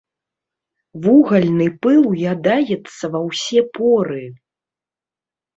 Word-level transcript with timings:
Вугальны 1.03 1.67
пыл 1.85 2.01
ўядаецца 2.13 3.03
ва 3.17 3.21
ўсе 3.27 3.61
поры. 3.79 4.21